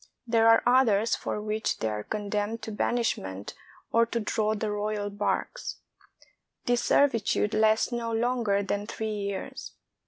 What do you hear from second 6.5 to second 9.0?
This servitude lasts no longer than